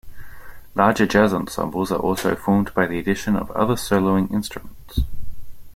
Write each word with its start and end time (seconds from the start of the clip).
Larger 0.73 1.05
jazz 1.05 1.31
ensembles 1.31 1.91
are 1.91 1.99
also 1.99 2.35
formed 2.35 2.73
by 2.73 2.87
the 2.87 2.97
addition 2.97 3.35
of 3.35 3.51
other 3.51 3.75
soloing 3.75 4.31
instruments. 4.31 5.01